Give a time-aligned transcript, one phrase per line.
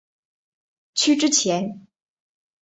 [0.95, 1.85] 区之前。